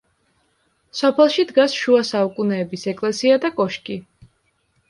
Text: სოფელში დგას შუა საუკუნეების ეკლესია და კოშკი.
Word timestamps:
სოფელში 1.01 1.45
დგას 1.51 1.77
შუა 1.81 2.01
საუკუნეების 2.13 2.87
ეკლესია 2.95 3.39
და 3.45 3.53
კოშკი. 3.63 4.01